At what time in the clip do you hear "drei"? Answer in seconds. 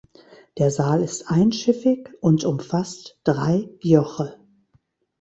3.23-3.69